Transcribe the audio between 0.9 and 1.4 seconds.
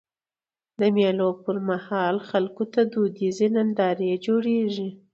مېلو